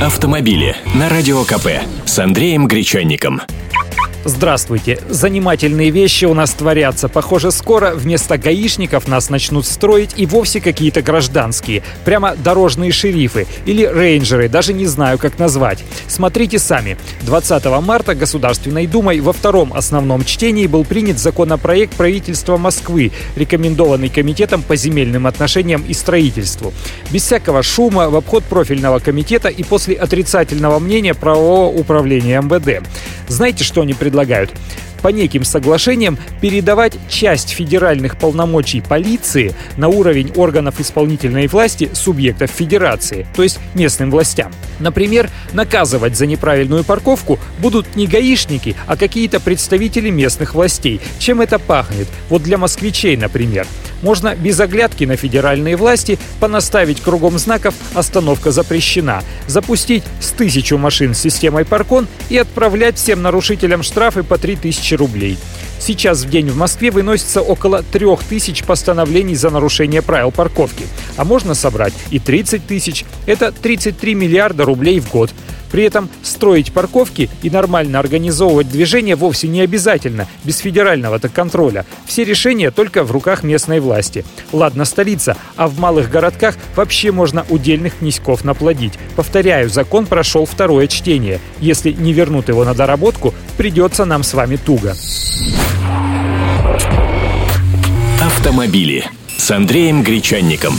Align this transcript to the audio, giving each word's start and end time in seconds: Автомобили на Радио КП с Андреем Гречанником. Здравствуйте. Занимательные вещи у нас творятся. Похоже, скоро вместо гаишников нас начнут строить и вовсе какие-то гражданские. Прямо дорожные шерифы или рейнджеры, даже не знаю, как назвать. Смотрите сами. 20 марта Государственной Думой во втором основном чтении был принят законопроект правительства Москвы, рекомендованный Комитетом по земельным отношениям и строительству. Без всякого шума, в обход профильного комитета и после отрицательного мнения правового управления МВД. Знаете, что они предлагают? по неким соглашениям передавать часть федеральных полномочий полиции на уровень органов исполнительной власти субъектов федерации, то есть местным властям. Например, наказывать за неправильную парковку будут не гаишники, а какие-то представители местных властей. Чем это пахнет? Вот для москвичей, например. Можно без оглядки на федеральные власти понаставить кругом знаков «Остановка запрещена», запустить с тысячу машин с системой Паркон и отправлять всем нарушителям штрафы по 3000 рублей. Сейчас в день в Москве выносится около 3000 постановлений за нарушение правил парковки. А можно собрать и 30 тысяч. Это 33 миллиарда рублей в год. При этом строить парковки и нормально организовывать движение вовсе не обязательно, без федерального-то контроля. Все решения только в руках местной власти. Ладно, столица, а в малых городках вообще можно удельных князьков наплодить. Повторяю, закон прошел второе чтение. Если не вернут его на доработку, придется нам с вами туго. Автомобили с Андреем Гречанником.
Автомобили 0.00 0.76
на 0.94 1.08
Радио 1.08 1.42
КП 1.44 1.68
с 2.04 2.18
Андреем 2.18 2.68
Гречанником. 2.68 3.40
Здравствуйте. 4.26 4.98
Занимательные 5.08 5.90
вещи 5.90 6.24
у 6.24 6.34
нас 6.34 6.50
творятся. 6.50 7.08
Похоже, 7.08 7.52
скоро 7.52 7.92
вместо 7.94 8.36
гаишников 8.36 9.06
нас 9.06 9.30
начнут 9.30 9.64
строить 9.64 10.14
и 10.16 10.26
вовсе 10.26 10.60
какие-то 10.60 11.00
гражданские. 11.00 11.84
Прямо 12.04 12.34
дорожные 12.34 12.90
шерифы 12.90 13.46
или 13.66 13.86
рейнджеры, 13.86 14.48
даже 14.48 14.72
не 14.72 14.86
знаю, 14.86 15.18
как 15.18 15.38
назвать. 15.38 15.84
Смотрите 16.08 16.58
сами. 16.58 16.98
20 17.22 17.64
марта 17.82 18.16
Государственной 18.16 18.88
Думой 18.88 19.20
во 19.20 19.32
втором 19.32 19.72
основном 19.72 20.24
чтении 20.24 20.66
был 20.66 20.84
принят 20.84 21.20
законопроект 21.20 21.94
правительства 21.94 22.56
Москвы, 22.56 23.12
рекомендованный 23.36 24.08
Комитетом 24.08 24.60
по 24.62 24.74
земельным 24.74 25.28
отношениям 25.28 25.84
и 25.86 25.94
строительству. 25.94 26.74
Без 27.12 27.22
всякого 27.22 27.62
шума, 27.62 28.10
в 28.10 28.16
обход 28.16 28.42
профильного 28.42 28.98
комитета 28.98 29.50
и 29.50 29.62
после 29.62 29.94
отрицательного 29.94 30.80
мнения 30.80 31.14
правового 31.14 31.68
управления 31.68 32.40
МВД. 32.40 32.84
Знаете, 33.28 33.64
что 33.64 33.82
они 33.82 33.94
предлагают? 33.94 34.52
по 35.06 35.08
неким 35.08 35.44
соглашениям 35.44 36.18
передавать 36.40 36.98
часть 37.08 37.50
федеральных 37.50 38.18
полномочий 38.18 38.80
полиции 38.80 39.54
на 39.76 39.86
уровень 39.86 40.32
органов 40.34 40.80
исполнительной 40.80 41.46
власти 41.46 41.90
субъектов 41.92 42.50
федерации, 42.50 43.24
то 43.36 43.44
есть 43.44 43.60
местным 43.74 44.10
властям. 44.10 44.52
Например, 44.80 45.30
наказывать 45.52 46.16
за 46.16 46.26
неправильную 46.26 46.82
парковку 46.82 47.38
будут 47.58 47.94
не 47.94 48.08
гаишники, 48.08 48.74
а 48.88 48.96
какие-то 48.96 49.38
представители 49.38 50.10
местных 50.10 50.54
властей. 50.54 51.00
Чем 51.20 51.40
это 51.40 51.60
пахнет? 51.60 52.08
Вот 52.28 52.42
для 52.42 52.58
москвичей, 52.58 53.16
например. 53.16 53.66
Можно 54.02 54.34
без 54.34 54.58
оглядки 54.60 55.04
на 55.04 55.16
федеральные 55.16 55.76
власти 55.76 56.18
понаставить 56.40 57.00
кругом 57.00 57.38
знаков 57.38 57.74
«Остановка 57.94 58.50
запрещена», 58.50 59.22
запустить 59.46 60.04
с 60.20 60.30
тысячу 60.30 60.78
машин 60.78 61.14
с 61.14 61.20
системой 61.20 61.64
Паркон 61.64 62.06
и 62.28 62.38
отправлять 62.38 62.96
всем 62.96 63.22
нарушителям 63.22 63.82
штрафы 63.82 64.22
по 64.22 64.38
3000 64.38 64.94
рублей. 64.94 65.38
Сейчас 65.78 66.22
в 66.22 66.30
день 66.30 66.48
в 66.48 66.56
Москве 66.56 66.90
выносится 66.90 67.42
около 67.42 67.82
3000 67.82 68.64
постановлений 68.64 69.34
за 69.34 69.50
нарушение 69.50 70.02
правил 70.02 70.30
парковки. 70.30 70.84
А 71.16 71.24
можно 71.24 71.54
собрать 71.54 71.92
и 72.10 72.18
30 72.18 72.66
тысяч. 72.66 73.04
Это 73.26 73.52
33 73.52 74.14
миллиарда 74.14 74.64
рублей 74.64 75.00
в 75.00 75.10
год. 75.10 75.30
При 75.76 75.84
этом 75.84 76.08
строить 76.22 76.72
парковки 76.72 77.28
и 77.42 77.50
нормально 77.50 77.98
организовывать 77.98 78.70
движение 78.70 79.14
вовсе 79.14 79.46
не 79.46 79.60
обязательно, 79.60 80.26
без 80.42 80.56
федерального-то 80.56 81.28
контроля. 81.28 81.84
Все 82.06 82.24
решения 82.24 82.70
только 82.70 83.04
в 83.04 83.12
руках 83.12 83.42
местной 83.42 83.80
власти. 83.80 84.24
Ладно, 84.52 84.86
столица, 84.86 85.36
а 85.54 85.68
в 85.68 85.78
малых 85.78 86.08
городках 86.10 86.56
вообще 86.76 87.12
можно 87.12 87.44
удельных 87.50 87.98
князьков 87.98 88.42
наплодить. 88.42 88.94
Повторяю, 89.16 89.68
закон 89.68 90.06
прошел 90.06 90.46
второе 90.46 90.86
чтение. 90.86 91.40
Если 91.60 91.92
не 91.92 92.14
вернут 92.14 92.48
его 92.48 92.64
на 92.64 92.72
доработку, 92.72 93.34
придется 93.58 94.06
нам 94.06 94.22
с 94.22 94.32
вами 94.32 94.56
туго. 94.56 94.96
Автомобили 98.22 99.04
с 99.36 99.50
Андреем 99.50 100.02
Гречанником. 100.02 100.72